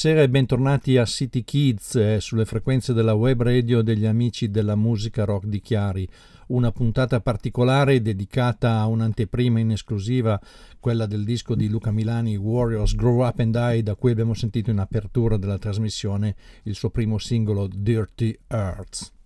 [0.00, 4.76] Buonasera e bentornati a City Kids eh, sulle frequenze della web radio degli amici della
[4.76, 6.08] musica rock di Chiari.
[6.48, 10.40] Una puntata particolare dedicata a un'anteprima in esclusiva,
[10.78, 14.70] quella del disco di Luca Milani Warriors Grow Up and Die, da cui abbiamo sentito
[14.70, 19.17] in apertura della trasmissione il suo primo singolo Dirty Earths.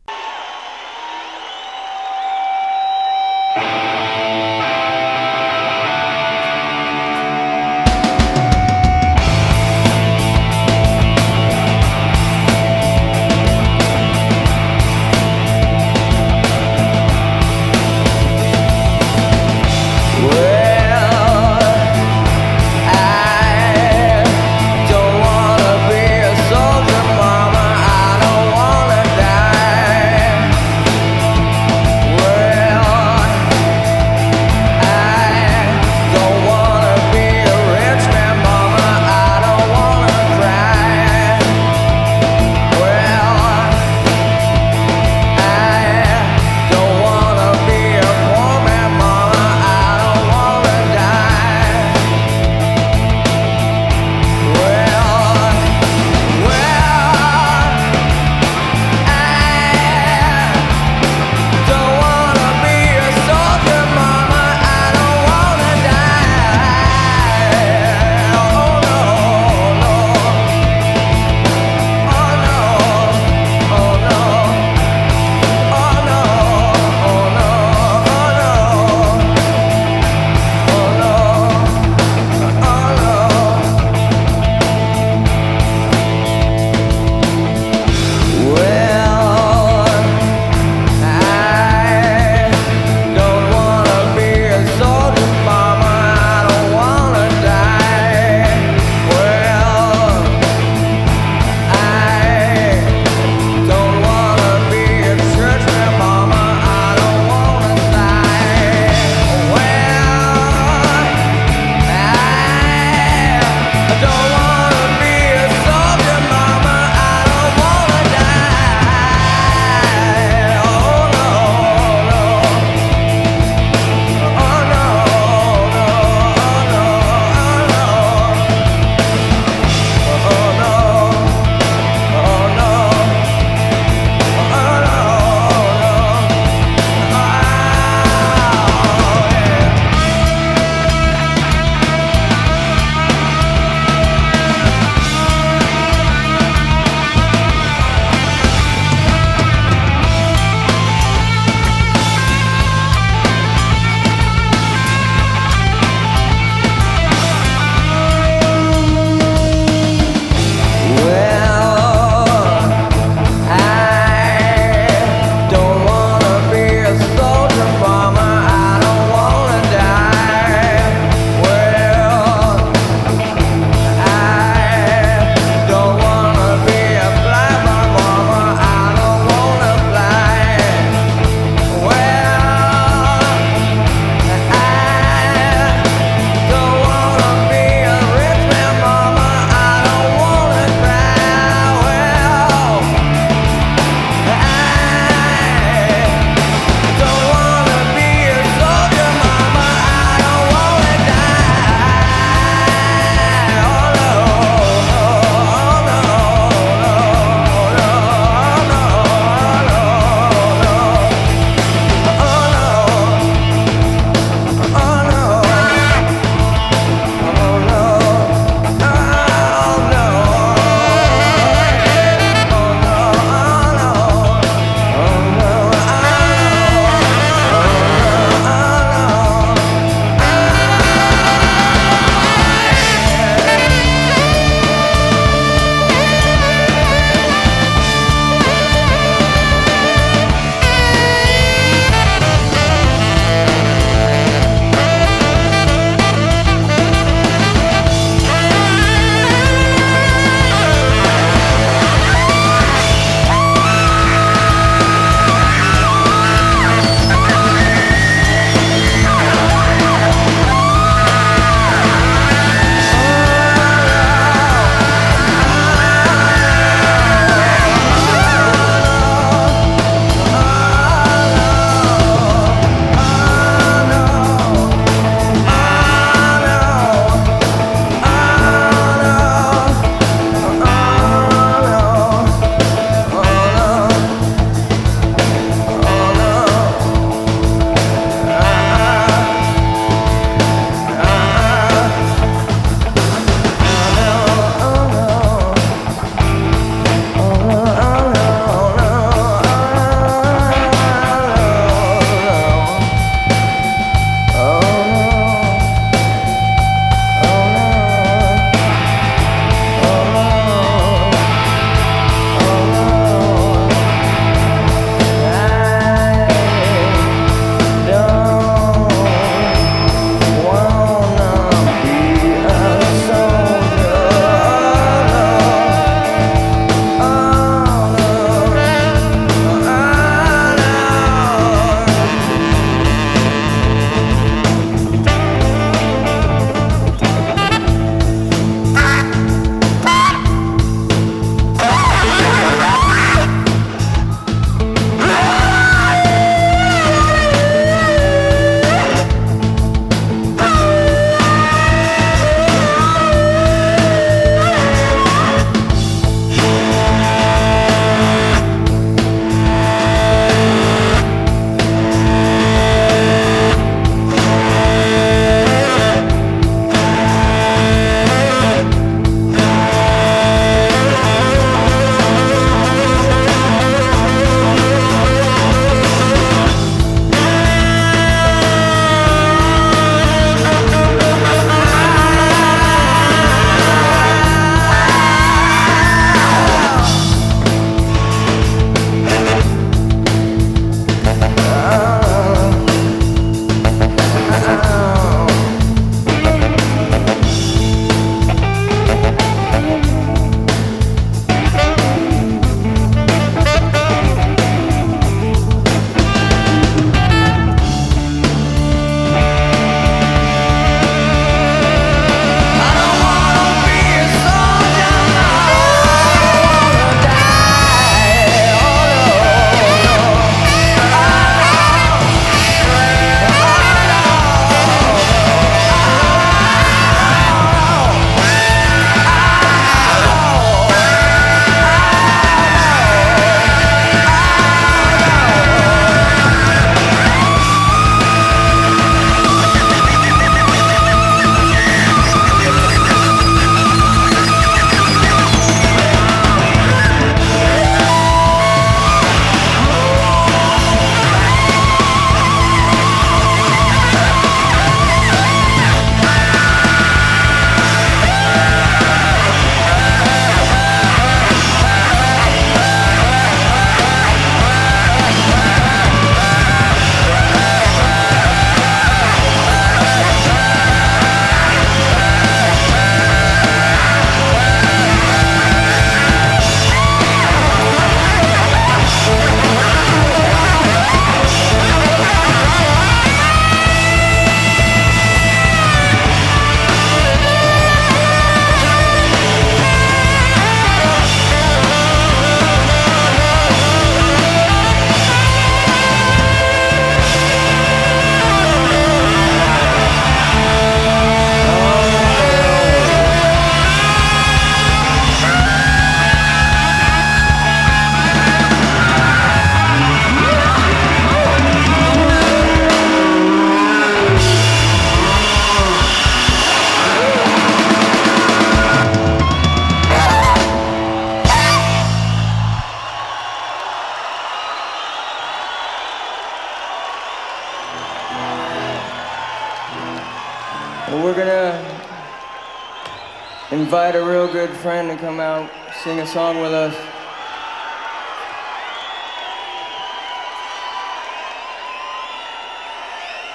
[534.62, 535.50] Friend to come out,
[535.82, 536.72] sing a song with us.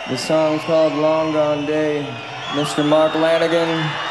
[0.09, 2.07] The song's called Long Gone Day.
[2.53, 2.87] Mr.
[2.87, 4.06] Mark Lanigan.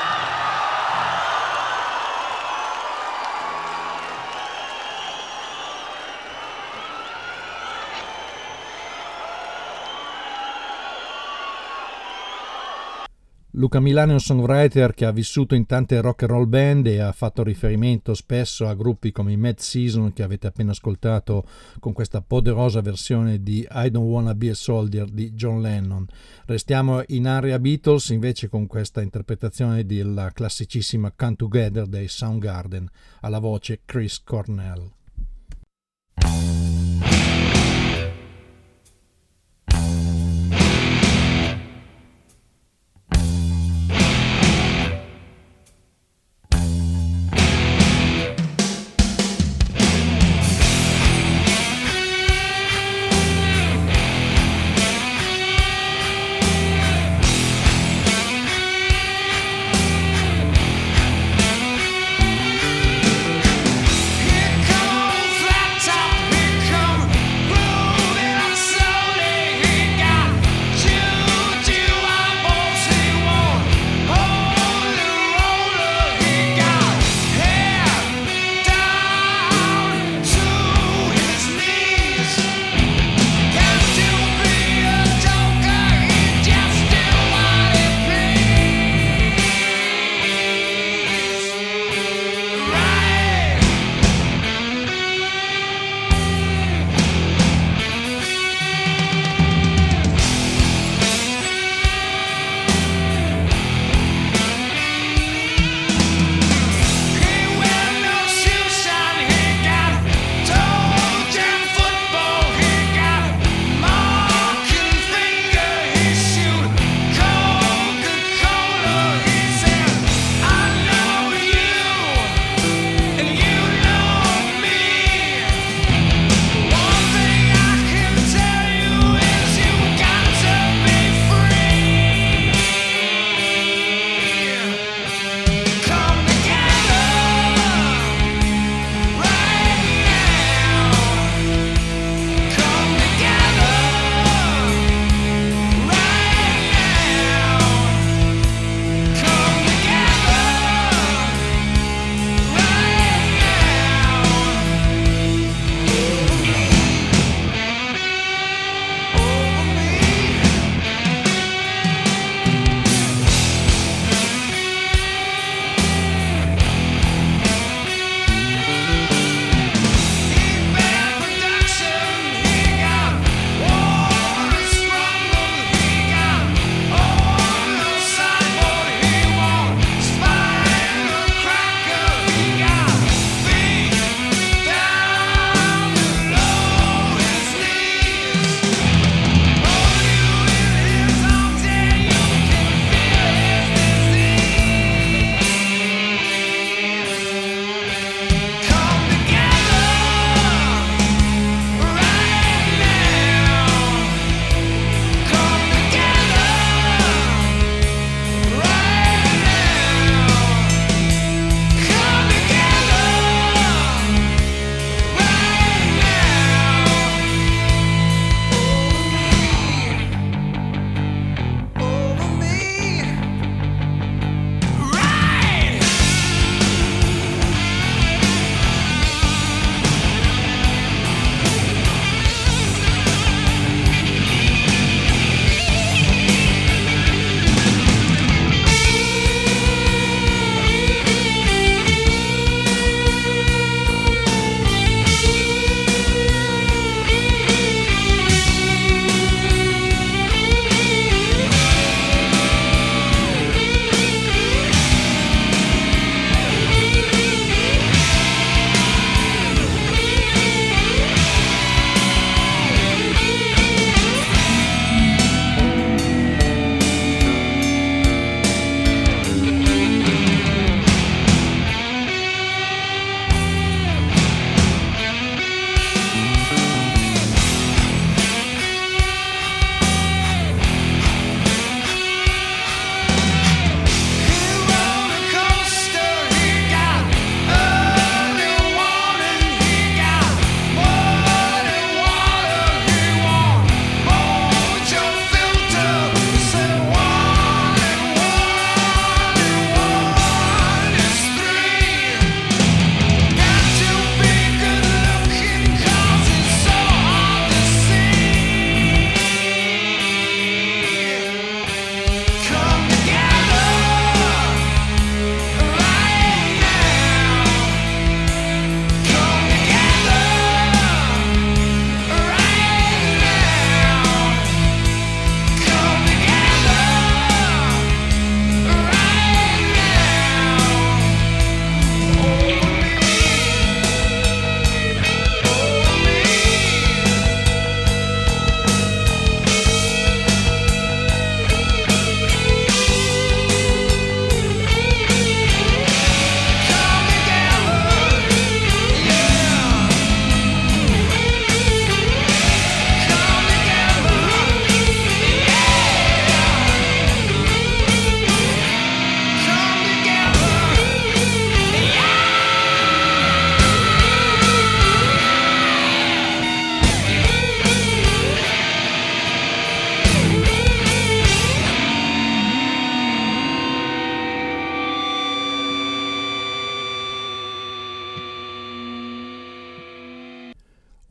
[13.58, 16.98] Luca Milano è un songwriter che ha vissuto in tante rock and roll band e
[16.98, 21.48] ha fatto riferimento spesso a gruppi come i Mad Season che avete appena ascoltato
[21.80, 26.06] con questa poderosa versione di I Don't Wanna Be a Soldier di John Lennon.
[26.44, 32.86] Restiamo in area Beatles invece con questa interpretazione della classicissima Come Together dei Soundgarden
[33.20, 34.92] alla voce Chris Cornell.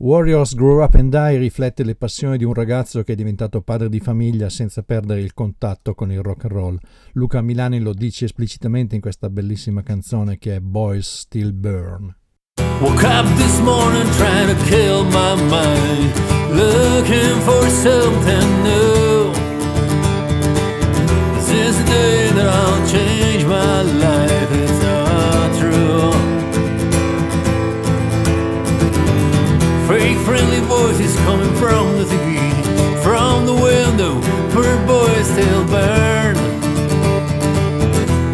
[0.06, 3.88] Warriors Grow Up and Die riflette le passioni di un ragazzo che è diventato padre
[3.88, 6.78] di famiglia senza perdere il contatto con il rock and roll.
[7.14, 12.14] Luca Milani lo dice esplicitamente in questa bellissima canzone che è Boys Still Burn.
[12.80, 16.14] Woke up this morning trying to kill my mind,
[16.52, 19.32] looking for something new.
[21.34, 24.15] This is the day that I'll change my life,
[30.26, 34.14] friendly voices coming from the TV, from the window,
[34.56, 36.34] where boys still burn.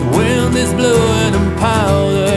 [0.01, 2.32] The wind is blowing and powder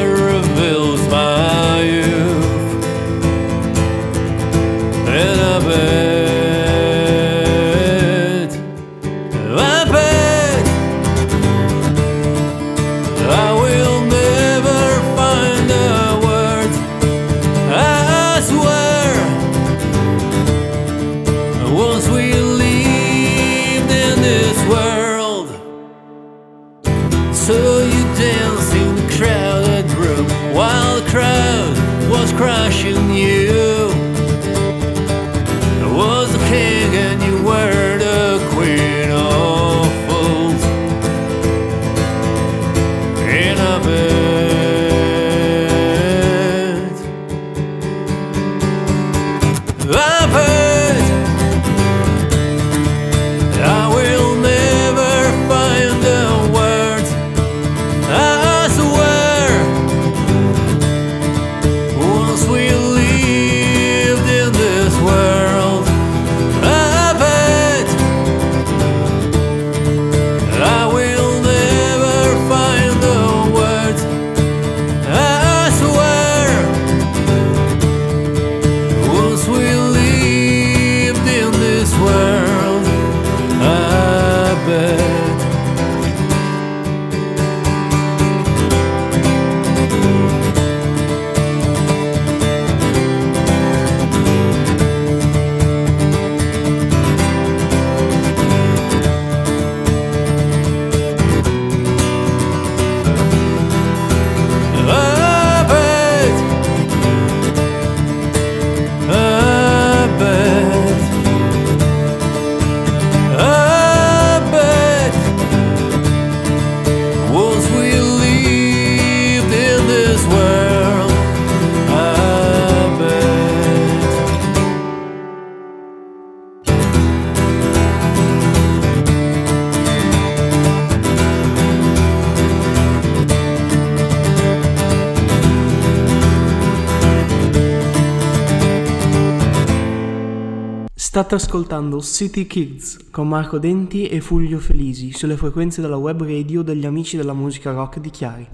[141.26, 146.62] State ascoltando City Kids con Marco Denti e Fulvio Felisi sulle frequenze della web radio
[146.62, 148.48] degli amici della musica rock di Chiari.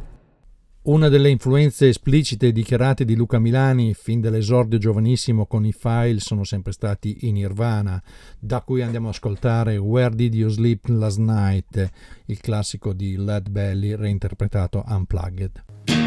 [0.83, 6.21] Una delle influenze esplicite e dichiarate di Luca Milani fin dall'esordio giovanissimo con i file
[6.21, 8.01] sono sempre stati i Nirvana,
[8.39, 11.89] da cui andiamo ad ascoltare Where Did You Sleep Last Night,
[12.27, 16.00] il classico di Led Belly reinterpretato unplugged.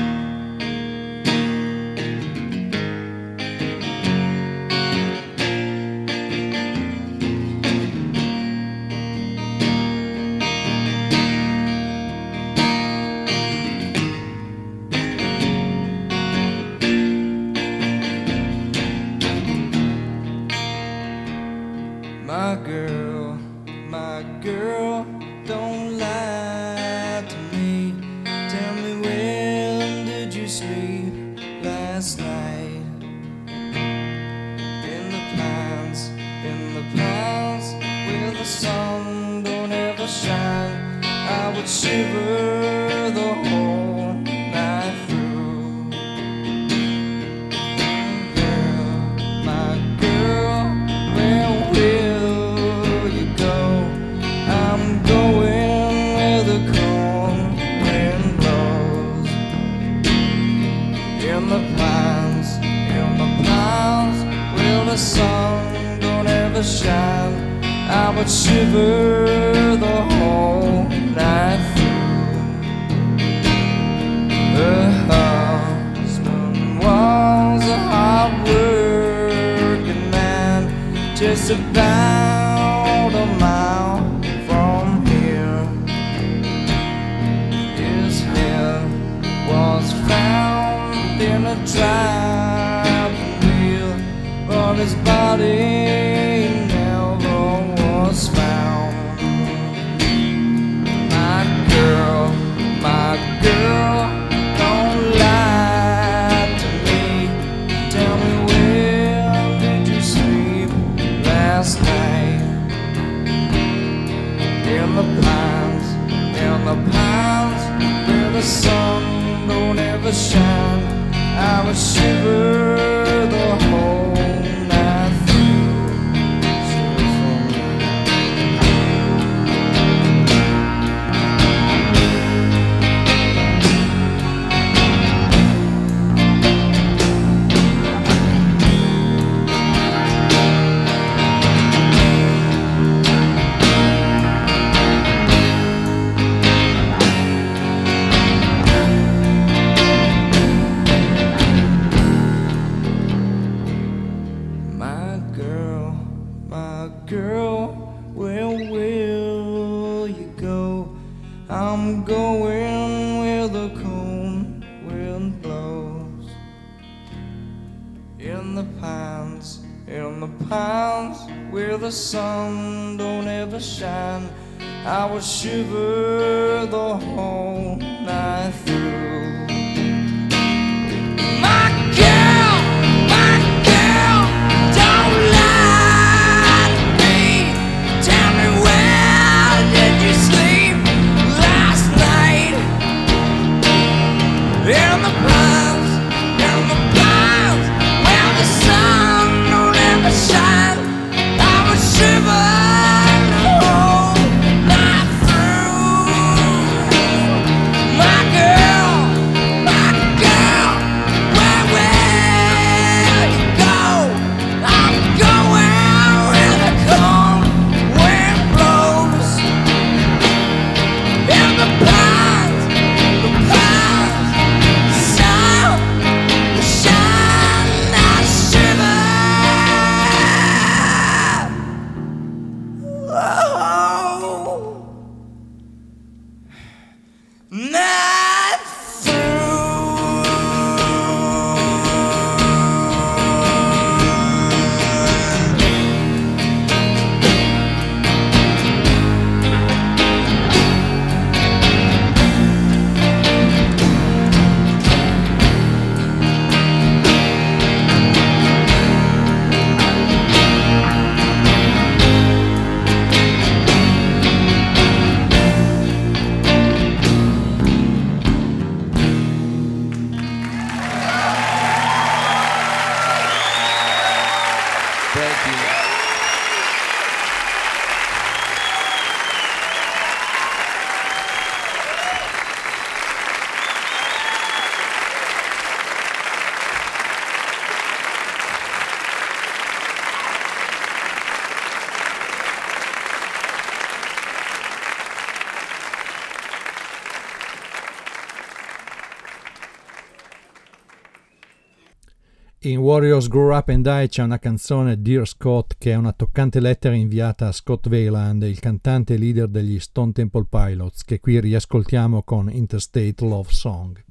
[302.66, 306.60] In Warriors Grow Up and Die c'è una canzone Dear Scott che è una toccante
[306.60, 311.40] lettera inviata a Scott Wayland, il cantante e leader degli Stone Temple Pilots, che qui
[311.40, 314.02] riascoltiamo con Interstate Love Song.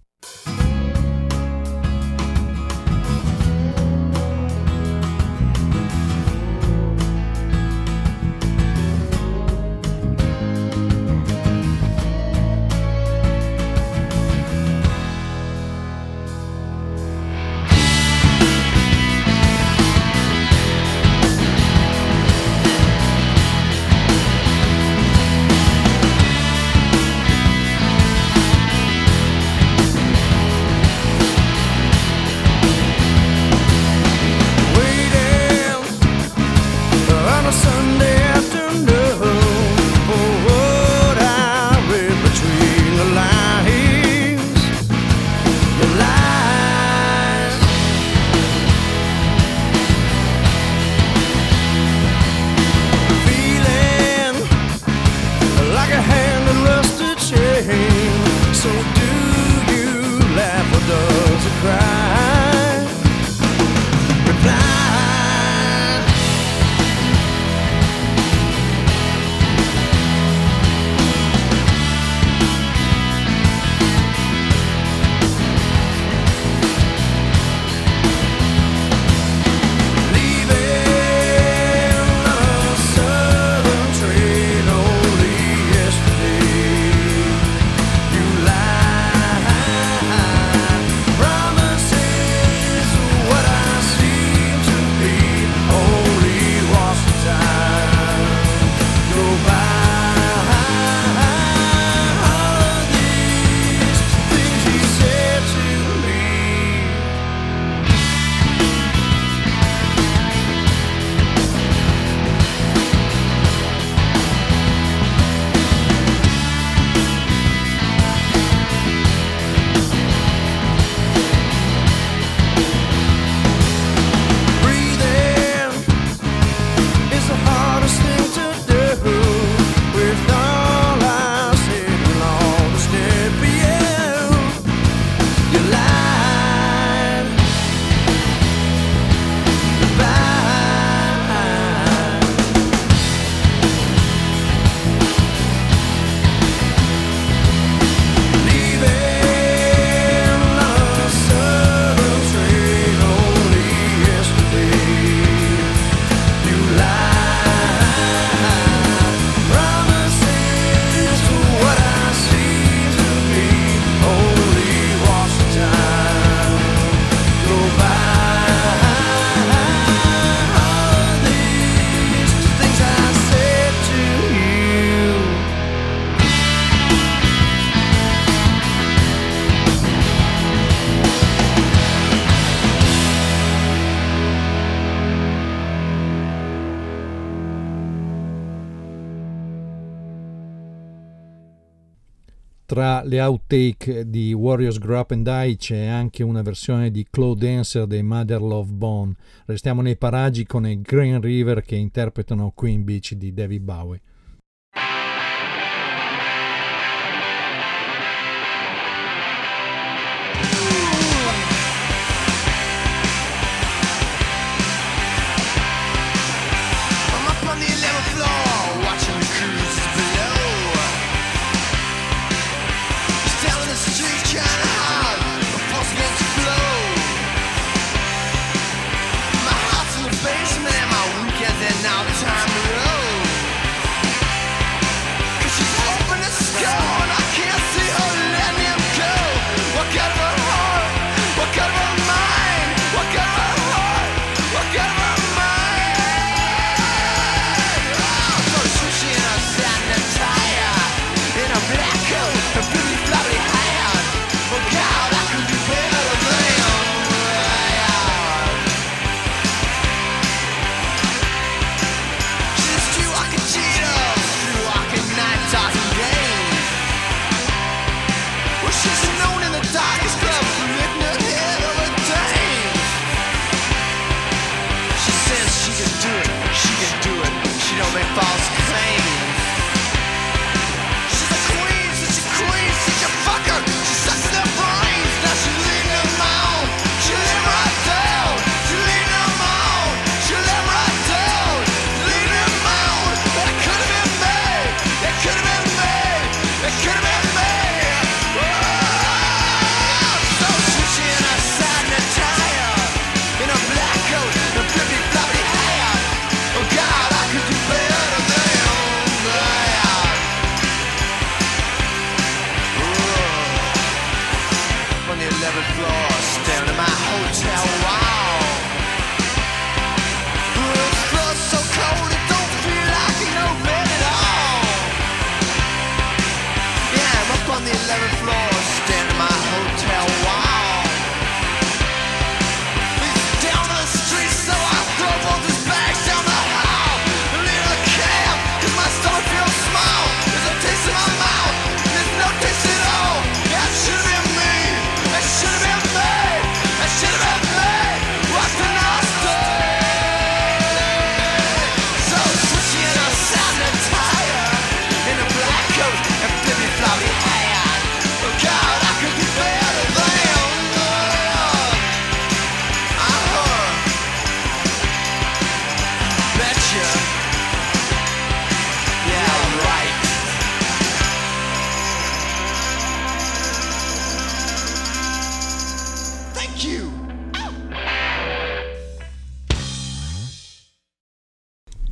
[193.14, 197.86] Le outtake di Warriors Grow Up and Die c'è anche una versione di Claude Dancer
[197.86, 199.14] dei Mother Love Bone.
[199.46, 204.02] Restiamo nei paraggi con i Green River che interpretano Queen Beach di David Bowie.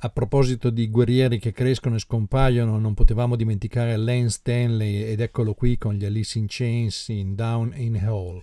[0.00, 5.54] A proposito di guerrieri che crescono e scompaiono, non potevamo dimenticare Lance Stanley ed eccolo
[5.54, 8.40] qui con gli Alice in Chains in Down in Hall.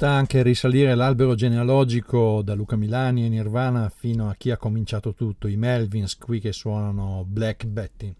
[0.00, 5.12] Sta anche risalire l'albero genealogico da Luca Milani e Nirvana fino a chi ha cominciato
[5.12, 8.14] tutto, i Melvins qui che suonano Black Betty.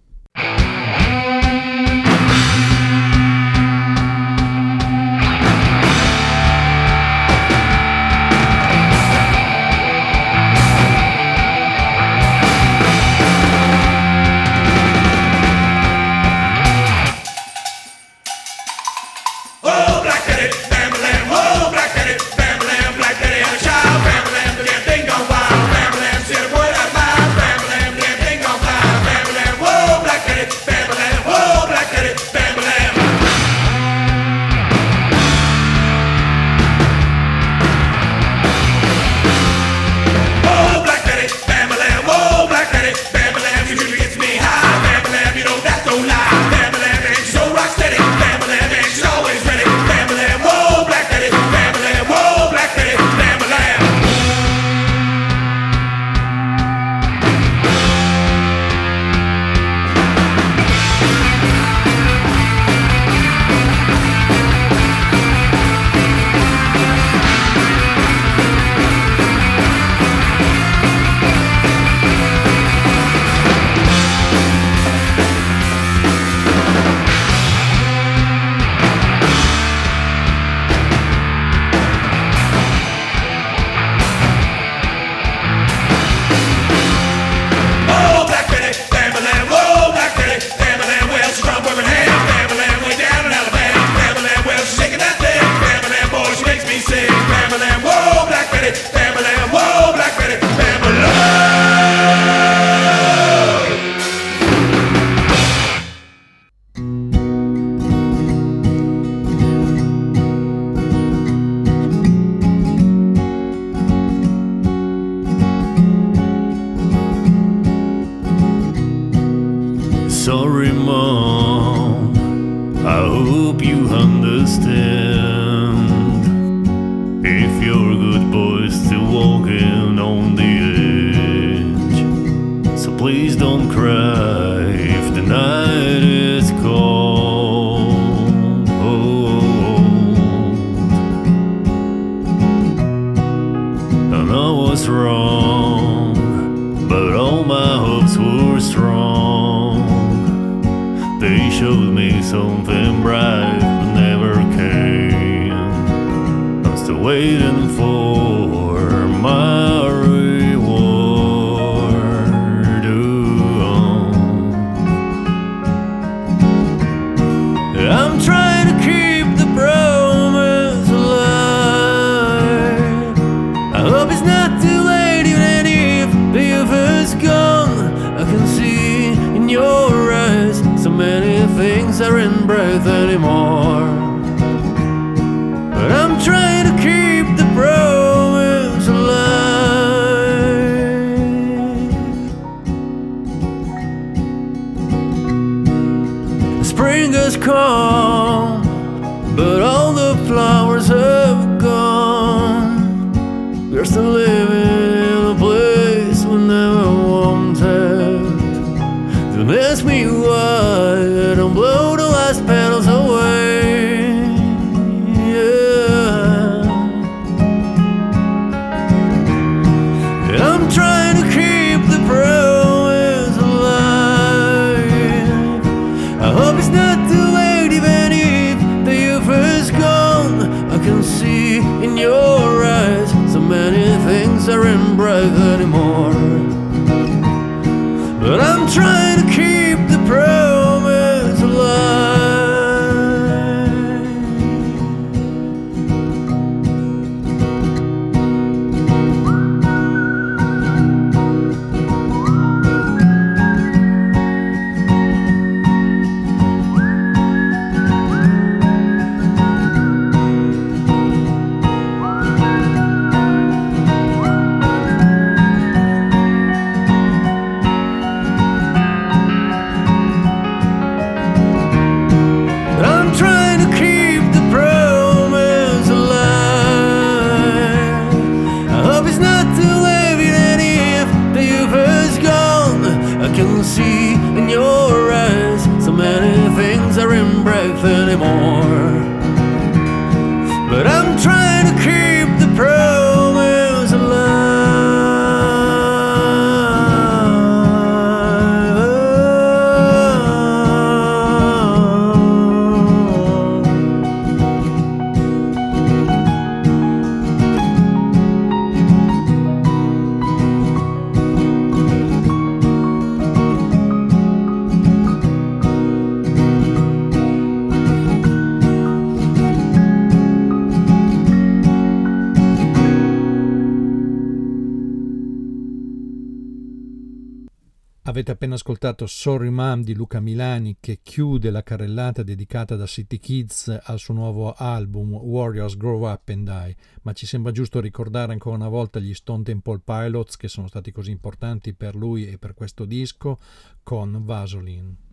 [328.10, 333.20] Avete appena ascoltato Sorry Mom di Luca Milani che chiude la carrellata dedicata da City
[333.20, 338.32] Kids al suo nuovo album Warriors Grow Up and Die, ma ci sembra giusto ricordare
[338.32, 342.36] ancora una volta gli Stone Temple Pilots che sono stati così importanti per lui e
[342.36, 343.38] per questo disco
[343.84, 345.09] con Vaseline.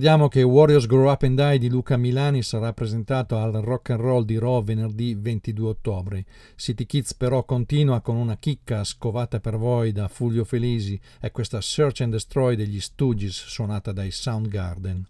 [0.00, 4.00] Ricordiamo che Warriors Grow Up and Die di Luca Milani sarà presentato al Rock and
[4.00, 6.24] Roll di Raw venerdì 22 ottobre.
[6.56, 11.60] City Kids però continua con una chicca scovata per voi da Fulvio Felisi e questa
[11.60, 15.06] Search and Destroy degli Stooges suonata dai Soundgarden.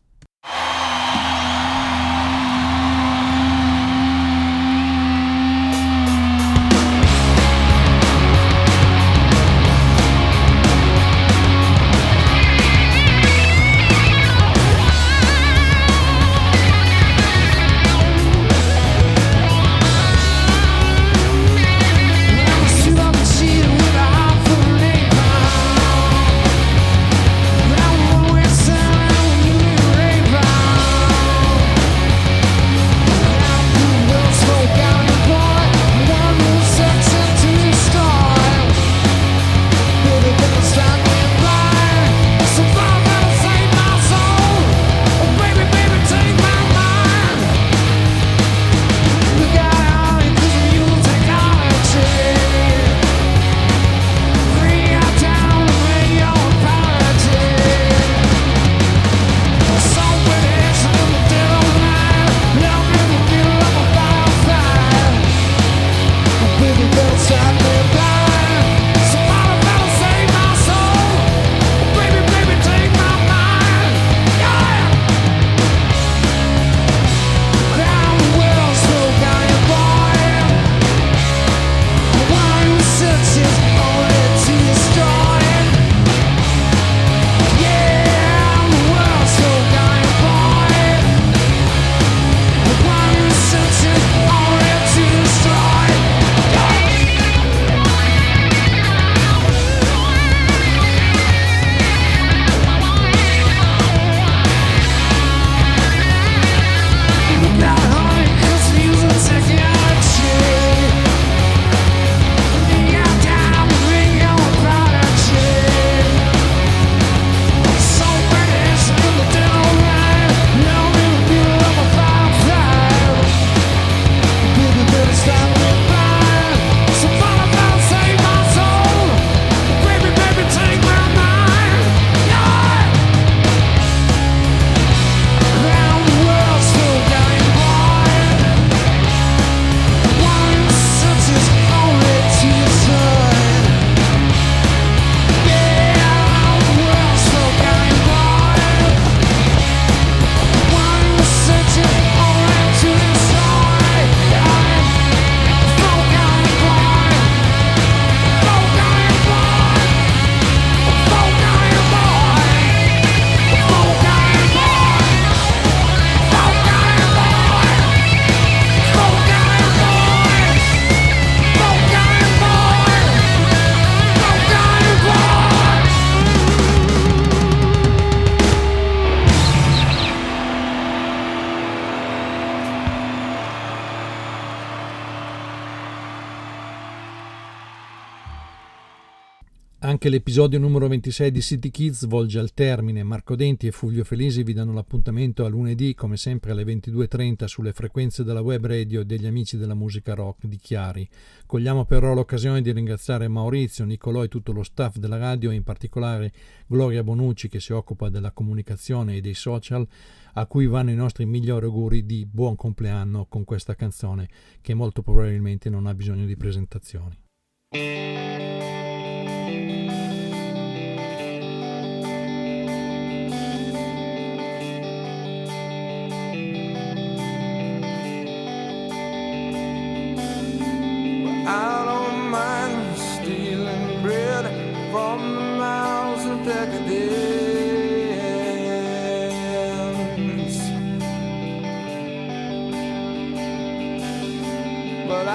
[190.11, 193.05] L'episodio numero 26 di City Kids volge al termine.
[193.05, 197.73] Marco Denti e Fulvio Felisi vi danno l'appuntamento a lunedì, come sempre alle 22.30, sulle
[197.73, 201.09] frequenze della web radio degli amici della musica rock di Chiari.
[201.47, 206.33] Cogliamo però l'occasione di ringraziare Maurizio, Nicolò e tutto lo staff della radio, in particolare
[206.67, 209.87] Gloria Bonucci che si occupa della comunicazione e dei social,
[210.35, 214.29] a cui vanno i nostri migliori auguri di buon compleanno con questa canzone
[214.61, 217.17] che molto probabilmente non ha bisogno di presentazioni.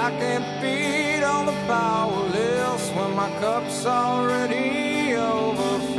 [0.06, 5.96] I can't feed all the powerless when my cup's already overfilled.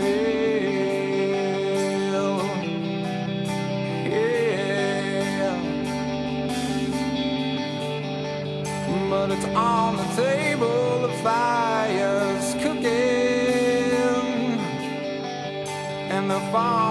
[4.07, 5.59] Yeah.
[9.09, 12.87] But it's on the table, the fire's cooking,
[16.15, 16.86] and the farming